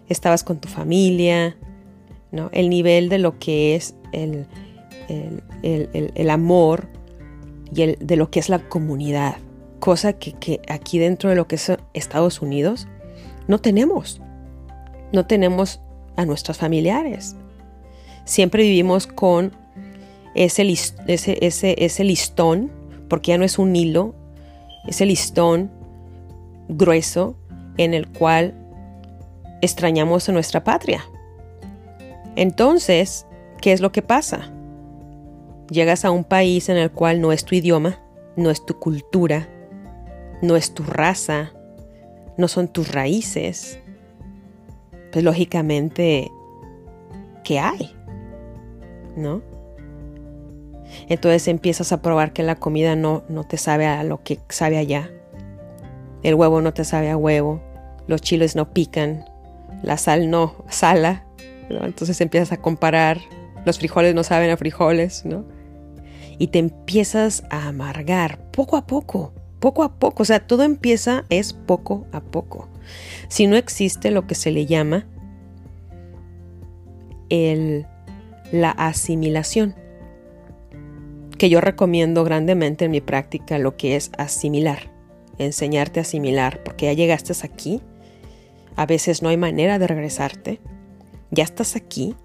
Estabas 0.09 0.43
con 0.43 0.59
tu 0.59 0.67
familia, 0.67 1.57
¿no? 2.31 2.49
El 2.53 2.69
nivel 2.69 3.09
de 3.09 3.17
lo 3.19 3.39
que 3.39 3.75
es 3.75 3.95
el, 4.11 4.47
el, 5.63 6.29
amor 6.29 6.87
y 7.73 7.81
el, 7.81 7.97
de 7.99 8.15
lo 8.15 8.29
que 8.29 8.39
es 8.39 8.49
la 8.49 8.59
comunidad, 8.69 9.37
cosa 9.79 10.13
que, 10.13 10.33
que 10.33 10.61
aquí 10.67 10.99
dentro 10.99 11.29
de 11.29 11.35
lo 11.35 11.47
que 11.47 11.55
es 11.55 11.71
Estados 11.93 12.41
Unidos 12.41 12.87
no 13.47 13.59
tenemos. 13.59 14.21
No 15.11 15.25
tenemos 15.25 15.79
a 16.15 16.25
nuestros 16.25 16.57
familiares 16.57 17.35
siempre 18.25 18.63
vivimos 18.63 19.07
con 19.07 19.53
ese, 20.35 20.63
ese, 21.07 21.75
ese, 21.77 22.03
listón, 22.03 22.71
porque 23.09 23.31
ya 23.31 23.37
no 23.37 23.45
es 23.45 23.59
un 23.59 23.75
hilo, 23.75 24.15
ese 24.87 25.05
listón 25.05 25.71
grueso 26.67 27.35
en 27.77 27.93
el 27.93 28.07
cual 28.07 28.55
extrañamos 29.63 30.27
a 30.29 30.31
nuestra 30.31 30.63
patria. 30.63 31.03
Entonces, 32.35 33.25
¿qué 33.61 33.73
es 33.73 33.81
lo 33.81 33.91
que 33.91 34.01
pasa? 34.01 34.51
Llegas 35.69 36.05
a 36.05 36.11
un 36.11 36.23
país 36.23 36.69
en 36.69 36.77
el 36.77 36.91
cual 36.91 37.21
no 37.21 37.31
es 37.31 37.45
tu 37.45 37.55
idioma, 37.55 37.99
no 38.35 38.49
es 38.49 38.65
tu 38.65 38.79
cultura, 38.79 39.47
no 40.41 40.55
es 40.55 40.73
tu 40.73 40.83
raza, 40.83 41.53
no 42.37 42.47
son 42.47 42.67
tus 42.67 42.91
raíces. 42.91 43.79
Pues 45.11 45.23
lógicamente, 45.23 46.31
¿qué 47.43 47.59
hay? 47.59 47.95
¿no? 49.15 49.41
Entonces 51.07 51.47
empiezas 51.47 51.91
a 51.91 52.01
probar 52.01 52.33
que 52.33 52.43
la 52.43 52.55
comida 52.55 52.95
no, 52.95 53.23
no 53.29 53.43
te 53.43 53.57
sabe 53.57 53.87
a 53.87 54.03
lo 54.03 54.23
que 54.23 54.39
sabe 54.49 54.77
allá. 54.77 55.09
El 56.21 56.35
huevo 56.35 56.61
no 56.61 56.73
te 56.73 56.83
sabe 56.83 57.09
a 57.09 57.17
huevo, 57.17 57.61
los 58.07 58.21
chiles 58.21 58.55
no 58.55 58.71
pican, 58.73 59.25
la 59.81 59.97
sal 59.97 60.29
no 60.29 60.65
sala, 60.69 61.25
entonces 61.69 62.19
empiezas 62.21 62.51
a 62.51 62.57
comparar, 62.57 63.19
los 63.65 63.79
frijoles 63.79 64.13
no 64.13 64.23
saben 64.23 64.49
a 64.51 64.57
frijoles, 64.57 65.25
¿no? 65.25 65.45
Y 66.37 66.47
te 66.47 66.59
empiezas 66.59 67.43
a 67.49 67.67
amargar 67.67 68.51
poco 68.51 68.77
a 68.77 68.85
poco, 68.85 69.33
poco 69.59 69.83
a 69.83 69.95
poco, 69.95 70.23
o 70.23 70.25
sea, 70.25 70.45
todo 70.45 70.63
empieza 70.63 71.25
es 71.29 71.53
poco 71.53 72.05
a 72.11 72.21
poco. 72.21 72.69
Si 73.29 73.47
no 73.47 73.55
existe 73.55 74.11
lo 74.11 74.27
que 74.27 74.35
se 74.35 74.51
le 74.51 74.65
llama 74.65 75.05
el 77.29 77.85
la 78.53 78.69
asimilación. 78.69 79.75
que 81.39 81.49
yo 81.49 81.59
recomiendo 81.59 82.23
grandemente 82.23 82.85
en 82.85 82.91
mi 82.91 83.01
práctica 83.01 83.57
lo 83.57 83.75
que 83.75 83.95
es 83.95 84.11
asimilar, 84.17 84.91
enseñarte 85.39 85.99
a 85.99 86.03
asimilar, 86.03 86.61
porque 86.63 86.85
ya 86.85 86.93
llegaste 86.93 87.33
aquí, 87.43 87.81
a 88.75 88.85
veces 88.85 89.21
no 89.21 89.29
hay 89.29 89.37
manera 89.37 89.79
de 89.79 89.87
regresarte, 89.87 90.59
ya 91.31 91.43
estás 91.43 91.75
aquí, 91.75 92.15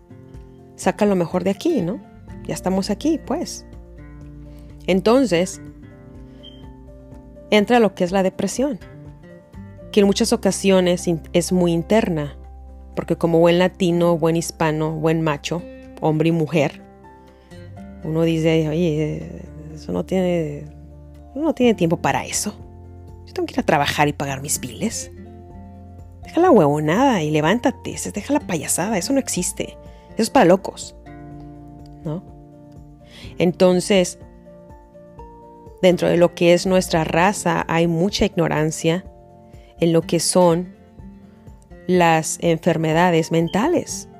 saca 0.76 1.06
lo 1.06 1.16
mejor 1.16 1.44
de 1.44 1.50
aquí, 1.50 1.80
¿no? 1.80 2.00
Ya 2.44 2.54
estamos 2.54 2.90
aquí, 2.90 3.18
pues. 3.24 3.66
Entonces, 4.86 5.60
entra 7.50 7.80
lo 7.80 7.94
que 7.94 8.04
es 8.04 8.12
la 8.12 8.22
depresión, 8.22 8.78
que 9.92 10.00
en 10.00 10.06
muchas 10.06 10.32
ocasiones 10.32 11.06
es 11.32 11.52
muy 11.52 11.72
interna, 11.72 12.36
porque 12.94 13.16
como 13.16 13.38
buen 13.38 13.58
latino, 13.58 14.16
buen 14.16 14.36
hispano, 14.36 14.92
buen 14.92 15.22
macho, 15.22 15.62
hombre 16.00 16.30
y 16.30 16.32
mujer, 16.32 16.82
uno 18.04 18.22
dice, 18.22 18.68
oye, 18.68 19.42
eso 19.74 19.92
no 19.92 20.04
tiene, 20.04 20.64
no 21.34 21.54
tiene 21.54 21.74
tiempo 21.74 21.96
para 21.96 22.24
eso. 22.24 22.54
Yo 23.26 23.32
tengo 23.32 23.46
que 23.46 23.54
ir 23.54 23.60
a 23.60 23.64
trabajar 23.64 24.08
y 24.08 24.12
pagar 24.12 24.40
mis 24.40 24.60
biles. 24.60 25.10
Deja 26.28 26.42
la 26.42 26.50
huevonada 26.50 27.22
y 27.22 27.30
levántate, 27.30 27.96
deja 28.12 28.34
la 28.34 28.40
payasada, 28.40 28.98
eso 28.98 29.14
no 29.14 29.18
existe. 29.18 29.78
Eso 30.10 30.22
es 30.24 30.28
para 30.28 30.44
locos. 30.44 30.94
¿No? 32.04 32.22
Entonces, 33.38 34.18
dentro 35.80 36.06
de 36.06 36.18
lo 36.18 36.34
que 36.34 36.52
es 36.52 36.66
nuestra 36.66 37.04
raza 37.04 37.64
hay 37.66 37.86
mucha 37.86 38.26
ignorancia 38.26 39.06
en 39.80 39.94
lo 39.94 40.02
que 40.02 40.20
son 40.20 40.76
las 41.86 42.36
enfermedades 42.42 43.32
mentales. 43.32 44.10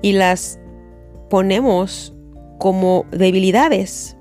Y 0.00 0.12
las 0.12 0.58
ponemos 1.28 2.14
como 2.58 3.04
debilidades, 3.10 4.16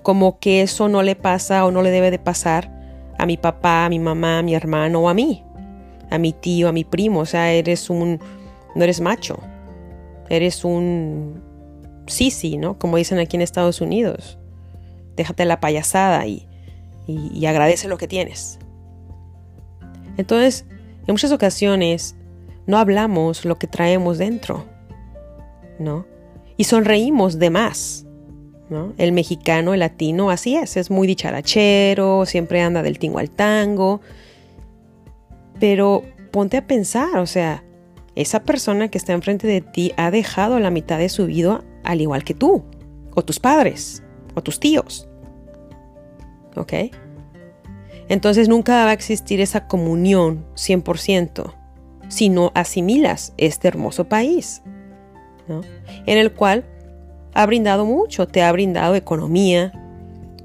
como 0.00 0.38
que 0.38 0.62
eso 0.62 0.88
no 0.88 1.02
le 1.02 1.14
pasa 1.14 1.66
o 1.66 1.70
no 1.70 1.82
le 1.82 1.90
debe 1.90 2.10
de 2.10 2.18
pasar 2.18 2.75
a 3.18 3.26
mi 3.26 3.36
papá, 3.36 3.86
a 3.86 3.88
mi 3.88 3.98
mamá, 3.98 4.38
a 4.38 4.42
mi 4.42 4.54
hermano 4.54 5.00
o 5.00 5.08
a 5.08 5.14
mí, 5.14 5.44
a 6.10 6.18
mi 6.18 6.32
tío, 6.32 6.68
a 6.68 6.72
mi 6.72 6.84
primo, 6.84 7.20
o 7.20 7.26
sea, 7.26 7.52
eres 7.52 7.90
un, 7.90 8.20
no 8.74 8.84
eres 8.84 9.00
macho, 9.00 9.38
eres 10.28 10.64
un 10.64 11.42
sí, 12.06 12.56
¿no? 12.56 12.78
Como 12.78 12.96
dicen 12.96 13.18
aquí 13.18 13.36
en 13.36 13.42
Estados 13.42 13.80
Unidos, 13.80 14.38
déjate 15.16 15.44
la 15.44 15.60
payasada 15.60 16.26
y, 16.26 16.46
y, 17.06 17.30
y 17.32 17.46
agradece 17.46 17.88
lo 17.88 17.98
que 17.98 18.08
tienes. 18.08 18.58
Entonces, 20.16 20.66
en 21.06 21.12
muchas 21.12 21.32
ocasiones 21.32 22.16
no 22.66 22.78
hablamos 22.78 23.44
lo 23.44 23.56
que 23.56 23.66
traemos 23.66 24.18
dentro, 24.18 24.64
¿no? 25.78 26.06
y 26.56 26.64
sonreímos 26.64 27.38
de 27.38 27.50
más. 27.50 28.05
¿No? 28.68 28.92
El 28.98 29.12
mexicano, 29.12 29.74
el 29.74 29.80
latino, 29.80 30.30
así 30.30 30.56
es, 30.56 30.76
es 30.76 30.90
muy 30.90 31.06
dicharachero, 31.06 32.26
siempre 32.26 32.60
anda 32.62 32.82
del 32.82 32.98
tingo 32.98 33.18
al 33.18 33.30
tango. 33.30 34.00
Pero 35.60 36.02
ponte 36.32 36.56
a 36.56 36.66
pensar, 36.66 37.18
o 37.18 37.26
sea, 37.26 37.64
esa 38.14 38.42
persona 38.42 38.88
que 38.88 38.98
está 38.98 39.12
enfrente 39.12 39.46
de 39.46 39.60
ti 39.60 39.92
ha 39.96 40.10
dejado 40.10 40.58
la 40.58 40.70
mitad 40.70 40.98
de 40.98 41.08
su 41.08 41.26
vida 41.26 41.64
al 41.84 42.00
igual 42.00 42.24
que 42.24 42.34
tú, 42.34 42.64
o 43.14 43.24
tus 43.24 43.38
padres, 43.38 44.02
o 44.34 44.42
tus 44.42 44.58
tíos. 44.58 45.08
¿Ok? 46.56 46.72
Entonces 48.08 48.48
nunca 48.48 48.84
va 48.84 48.90
a 48.90 48.94
existir 48.94 49.40
esa 49.40 49.66
comunión 49.66 50.46
100% 50.54 51.54
si 52.08 52.28
no 52.28 52.52
asimilas 52.54 53.34
este 53.36 53.68
hermoso 53.68 54.04
país 54.04 54.62
en 56.06 56.18
el 56.18 56.32
cual 56.32 56.64
ha 57.36 57.44
brindado 57.44 57.84
mucho, 57.84 58.26
te 58.26 58.42
ha 58.42 58.50
brindado 58.50 58.94
economía, 58.94 59.70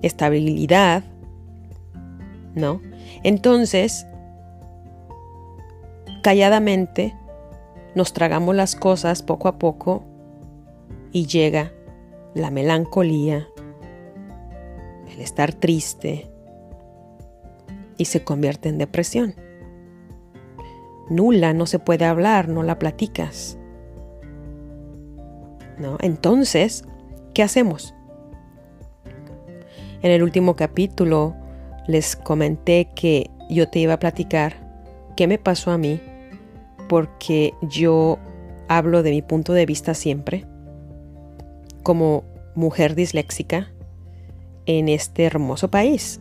estabilidad, 0.01 1.03
¿no? 2.53 2.81
Entonces, 3.24 4.05
calladamente 6.22 7.15
nos 7.96 8.11
tragamos 8.11 8.55
las 8.55 8.75
cosas 8.75 9.24
poco 9.24 9.48
a 9.48 9.57
poco 9.57 10.03
y 11.13 11.27
llega 11.27 11.72
la 12.33 12.51
melancolía, 12.51 13.48
el 15.13 15.22
estar 15.22 15.53
triste 15.53 16.29
y 17.96 18.03
se 18.03 18.25
convierte 18.25 18.68
en 18.68 18.79
depresión. 18.79 19.35
Nula, 21.09 21.53
no 21.53 21.68
se 21.68 21.79
puede 21.79 22.03
hablar, 22.03 22.50
no 22.50 22.63
la 22.63 22.79
platicas. 22.79 23.57
Entonces, 26.00 26.85
¿qué 27.33 27.44
hacemos? 27.44 27.94
En 30.01 30.11
el 30.11 30.24
último 30.24 30.55
capítulo 30.55 31.35
les 31.87 32.15
comenté 32.15 32.89
que 32.96 33.29
yo 33.50 33.70
te 33.70 33.79
iba 33.79 33.94
a 33.94 34.00
platicar 34.00 34.55
qué 35.15 35.27
me 35.27 35.37
pasó 35.37 35.72
a 35.72 35.77
mí 35.77 36.00
porque 36.87 37.53
yo 37.61 38.17
hablo 38.67 39.03
de 39.03 39.11
mi 39.11 39.22
punto 39.22 39.53
de 39.53 39.65
vista 39.65 39.94
siempre 39.94 40.46
como 41.83 42.24
mujer 42.55 42.96
disléxica 42.96 43.72
en 44.65 44.89
este 44.89 45.24
hermoso 45.24 45.70
país. 45.70 46.20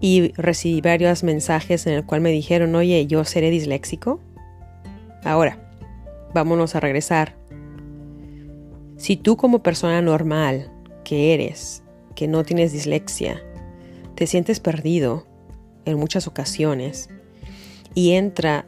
Y 0.00 0.32
recibí 0.32 0.80
varios 0.80 1.22
mensajes 1.22 1.86
en 1.86 1.94
el 1.94 2.04
cual 2.04 2.20
me 2.20 2.30
dijeron, 2.30 2.74
oye, 2.74 3.06
yo 3.06 3.24
seré 3.24 3.50
disléxico. 3.50 4.20
Ahora, 5.24 5.58
vámonos 6.34 6.74
a 6.74 6.80
regresar 6.80 7.34
si 9.04 9.18
tú 9.18 9.36
como 9.36 9.62
persona 9.62 10.00
normal 10.00 10.72
que 11.04 11.34
eres, 11.34 11.82
que 12.14 12.26
no 12.26 12.42
tienes 12.42 12.72
dislexia, 12.72 13.38
te 14.14 14.26
sientes 14.26 14.60
perdido 14.60 15.26
en 15.84 15.98
muchas 15.98 16.26
ocasiones 16.26 17.10
y 17.94 18.12
entra 18.12 18.64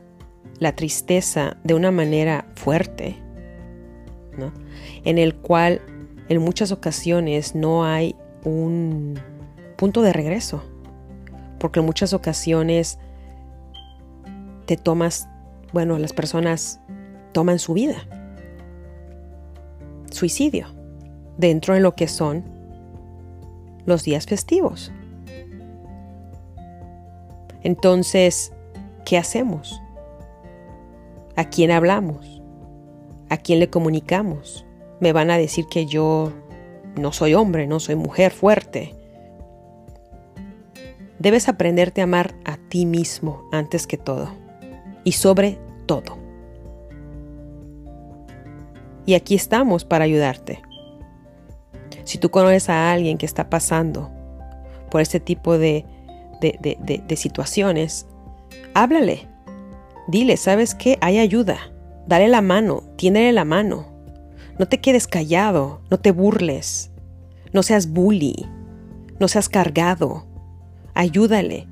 la 0.58 0.76
tristeza 0.76 1.56
de 1.64 1.72
una 1.72 1.90
manera 1.90 2.52
fuerte, 2.54 3.16
en 5.04 5.16
el 5.16 5.36
cual 5.36 5.80
en 6.28 6.42
muchas 6.42 6.70
ocasiones 6.70 7.54
no 7.54 7.86
hay 7.86 8.14
un 8.44 9.18
punto 9.78 10.02
de 10.02 10.12
regreso, 10.12 10.62
porque 11.58 11.80
en 11.80 11.86
muchas 11.86 12.12
ocasiones 12.12 12.98
te 14.66 14.76
tomas, 14.76 15.30
bueno, 15.72 15.98
las 15.98 16.12
personas 16.12 16.78
toman 17.32 17.58
su 17.58 17.72
vida 17.72 18.06
suicidio 20.16 20.66
dentro 21.38 21.74
de 21.74 21.80
lo 21.80 21.94
que 21.94 22.08
son 22.08 22.44
los 23.84 24.02
días 24.02 24.26
festivos. 24.26 24.90
Entonces, 27.62 28.52
¿qué 29.04 29.18
hacemos? 29.18 29.80
¿A 31.36 31.44
quién 31.44 31.70
hablamos? 31.70 32.42
¿A 33.28 33.36
quién 33.36 33.58
le 33.60 33.70
comunicamos? 33.70 34.66
Me 35.00 35.12
van 35.12 35.30
a 35.30 35.38
decir 35.38 35.66
que 35.66 35.86
yo 35.86 36.32
no 36.96 37.12
soy 37.12 37.34
hombre, 37.34 37.66
no 37.66 37.80
soy 37.80 37.96
mujer 37.96 38.32
fuerte. 38.32 38.94
Debes 41.18 41.48
aprenderte 41.48 42.00
a 42.00 42.04
amar 42.04 42.34
a 42.44 42.56
ti 42.56 42.86
mismo 42.86 43.48
antes 43.52 43.86
que 43.86 43.96
todo 43.96 44.30
y 45.04 45.12
sobre 45.12 45.58
todo 45.86 46.25
y 49.06 49.14
aquí 49.14 49.34
estamos 49.34 49.84
para 49.84 50.04
ayudarte. 50.04 50.60
Si 52.04 52.18
tú 52.18 52.30
conoces 52.30 52.68
a 52.68 52.92
alguien 52.92 53.18
que 53.18 53.26
está 53.26 53.48
pasando 53.48 54.10
por 54.90 55.00
este 55.00 55.20
tipo 55.20 55.58
de, 55.58 55.84
de, 56.40 57.16
situaciones, 57.16 58.06
háblale. 58.74 59.28
Dile, 60.08 60.36
¿sabes 60.36 60.74
qué? 60.74 60.98
Hay 61.00 61.18
ayuda. 61.18 61.58
Dale 62.06 62.28
la 62.28 62.42
mano, 62.42 62.82
tiéndele 62.96 63.32
la 63.32 63.44
mano. 63.44 63.86
No 64.58 64.66
te 64.68 64.80
quedes 64.80 65.06
callado, 65.06 65.80
no 65.90 65.98
te 65.98 66.12
burles. 66.12 66.90
No 67.52 67.62
seas 67.62 67.90
bully, 67.90 68.46
no 69.18 69.28
seas 69.28 69.48
cargado. 69.48 70.26
Ayúdale. 70.94 71.66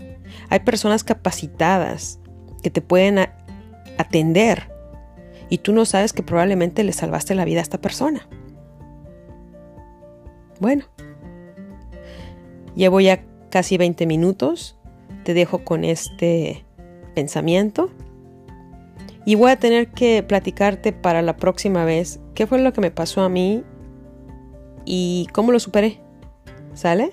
Hay 0.50 0.60
personas 0.60 1.04
capacitadas 1.04 2.18
que 2.62 2.70
te 2.70 2.80
pueden 2.80 3.18
atender 3.98 4.73
y 5.48 5.59
tú 5.59 5.72
no 5.72 5.85
sabes 5.85 6.12
que 6.12 6.22
probablemente 6.22 6.85
le 6.85 6.92
salvaste 6.92 7.35
la 7.35 7.44
vida 7.44 7.61
a 7.61 7.62
esta 7.62 7.80
persona. 7.80 8.28
Bueno, 10.61 10.85
llevo 12.74 13.00
ya 13.00 13.24
casi 13.50 13.76
20 13.76 14.07
minutos, 14.07 14.76
te 15.24 15.35
dejo 15.35 15.64
con 15.64 15.85
este 15.85 16.64
pensamiento 17.14 17.90
y 19.24 19.37
voy 19.37 19.50
a 19.50 19.57
tener 19.57 19.88
que 19.88 20.22
platicarte 20.22 20.92
para 20.92 21.22
la 21.22 21.37
próxima 21.37 21.85
vez 21.85 22.20
qué 22.35 22.46
fue 22.46 22.61
lo 22.61 22.72
que 22.72 22.80
me 22.80 22.90
pasó 22.90 23.22
a 23.22 23.28
mí 23.28 23.64
y 24.85 25.28
cómo 25.33 25.52
lo 25.52 25.61
superé. 25.61 26.00
¿Sale? 26.74 27.12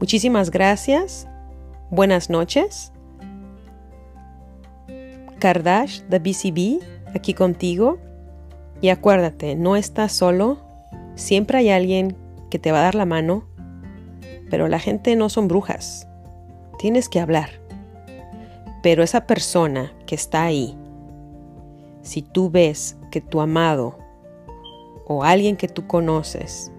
Muchísimas 0.00 0.50
gracias. 0.50 1.26
Buenas 1.90 2.30
noches. 2.30 2.92
Kardash 5.38 6.02
de 6.02 6.18
BCB 6.18 6.97
aquí 7.14 7.34
contigo. 7.34 7.98
Y 8.80 8.90
acuérdate, 8.90 9.56
no 9.56 9.76
estás 9.76 10.12
solo 10.12 10.68
Siempre 11.18 11.58
hay 11.58 11.70
alguien 11.70 12.16
que 12.48 12.60
te 12.60 12.70
va 12.70 12.78
a 12.78 12.84
dar 12.84 12.94
la 12.94 13.04
mano, 13.04 13.42
pero 14.50 14.68
la 14.68 14.78
gente 14.78 15.16
no 15.16 15.28
son 15.28 15.48
brujas. 15.48 16.06
Tienes 16.78 17.08
que 17.08 17.18
hablar. 17.18 17.50
Pero 18.84 19.02
esa 19.02 19.26
persona 19.26 19.92
que 20.06 20.14
está 20.14 20.44
ahí, 20.44 20.78
si 22.02 22.22
tú 22.22 22.50
ves 22.50 22.96
que 23.10 23.20
tu 23.20 23.40
amado 23.40 23.98
o 25.08 25.24
alguien 25.24 25.56
que 25.56 25.66
tú 25.66 25.88
conoces 25.88 26.70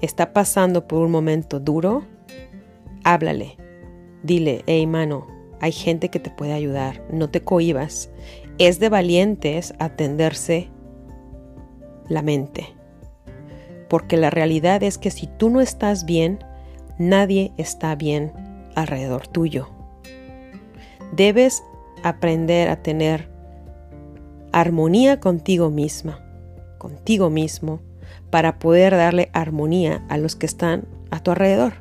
está 0.00 0.32
pasando 0.32 0.88
por 0.88 1.04
un 1.04 1.10
momento 1.10 1.60
duro, 1.60 2.02
háblale. 3.04 3.58
Dile, 4.22 4.64
hey 4.66 4.86
mano, 4.86 5.26
hay 5.60 5.72
gente 5.72 6.08
que 6.08 6.18
te 6.18 6.30
puede 6.30 6.54
ayudar, 6.54 7.02
no 7.10 7.28
te 7.28 7.42
cohibas. 7.42 8.08
Es 8.58 8.80
de 8.80 8.88
valientes 8.88 9.74
atenderse 9.78 10.70
la 12.08 12.22
mente. 12.22 12.74
Porque 13.88 14.16
la 14.16 14.30
realidad 14.30 14.82
es 14.82 14.96
que 14.96 15.10
si 15.10 15.26
tú 15.26 15.50
no 15.50 15.60
estás 15.60 16.06
bien, 16.06 16.38
nadie 16.98 17.52
está 17.58 17.94
bien 17.94 18.32
alrededor 18.74 19.26
tuyo. 19.28 19.68
Debes 21.12 21.62
aprender 22.02 22.70
a 22.70 22.82
tener 22.82 23.28
armonía 24.52 25.20
contigo 25.20 25.70
misma, 25.70 26.20
contigo 26.78 27.28
mismo, 27.28 27.80
para 28.30 28.58
poder 28.58 28.92
darle 28.96 29.28
armonía 29.34 30.02
a 30.08 30.16
los 30.16 30.34
que 30.34 30.46
están 30.46 30.88
a 31.10 31.20
tu 31.20 31.30
alrededor. 31.30 31.74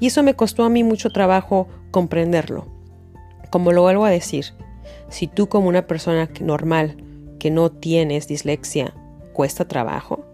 Y 0.00 0.08
eso 0.08 0.24
me 0.24 0.34
costó 0.34 0.64
a 0.64 0.70
mí 0.70 0.82
mucho 0.82 1.10
trabajo 1.10 1.68
comprenderlo. 1.92 2.66
Como 3.50 3.72
lo 3.72 3.82
vuelvo 3.82 4.04
a 4.04 4.10
decir, 4.10 4.46
si 5.08 5.26
tú 5.26 5.48
como 5.48 5.68
una 5.68 5.86
persona 5.86 6.28
normal 6.40 6.96
que 7.38 7.50
no 7.50 7.70
tienes 7.70 8.28
dislexia 8.28 8.94
cuesta 9.32 9.68
trabajo, 9.68 10.24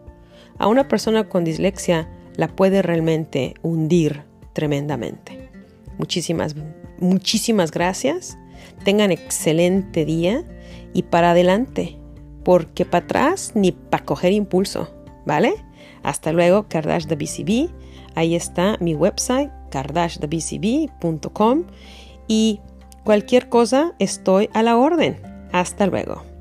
a 0.58 0.68
una 0.68 0.88
persona 0.88 1.28
con 1.28 1.44
dislexia 1.44 2.08
la 2.36 2.48
puede 2.48 2.82
realmente 2.82 3.54
hundir 3.62 4.22
tremendamente. 4.52 5.50
Muchísimas, 5.98 6.54
muchísimas 6.98 7.70
gracias. 7.70 8.38
Tengan 8.84 9.10
excelente 9.10 10.04
día 10.04 10.44
y 10.92 11.02
para 11.04 11.32
adelante, 11.32 11.96
porque 12.44 12.84
para 12.84 13.04
atrás 13.04 13.52
ni 13.54 13.72
para 13.72 14.04
coger 14.04 14.32
impulso, 14.32 14.90
¿vale? 15.26 15.54
Hasta 16.02 16.32
luego, 16.32 16.66
Kardash 16.68 17.06
BCB. 17.06 17.70
Ahí 18.14 18.34
está 18.34 18.76
mi 18.80 18.94
website, 18.94 19.50
kardashdebcb.com 19.70 21.64
y 22.28 22.60
cualquier 23.04 23.48
cosa 23.48 23.92
estoy 23.98 24.48
a 24.54 24.62
la 24.62 24.76
orden. 24.76 25.20
Hasta 25.52 25.86
luego. 25.86 26.31